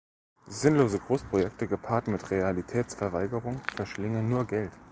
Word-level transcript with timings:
Sinnlose 0.47 0.97
Großprojekte, 0.97 1.67
gepaart 1.67 2.07
mit 2.07 2.31
Realitätsverweigerung, 2.31 3.61
verschlingen 3.75 4.29
nur 4.29 4.45
Geld. 4.47 4.71